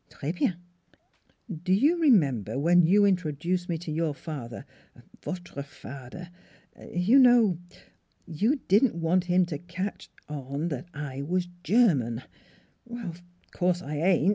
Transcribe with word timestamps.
Tres 0.09 0.33
bien!"" 0.33 0.55
Do 1.63 1.71
you 1.71 2.01
remember 2.01 2.57
when 2.57 2.81
you 2.81 3.05
introduced 3.05 3.69
me 3.69 3.77
to 3.77 3.91
your 3.91 4.15
father 4.15 4.65
votre 5.21 5.61
fader. 5.61 6.31
You 6.91 7.19
know? 7.19 7.59
You 8.25 8.55
didn't 8.67 8.95
want 8.95 9.25
him 9.25 9.45
to 9.45 9.59
catch 9.59 10.09
on 10.27 10.69
that 10.69 10.87
I 10.91 11.21
was 11.21 11.49
German.... 11.63 12.23
Of 12.89 13.21
course 13.51 13.83
I 13.83 13.97
ain't! 13.97 14.29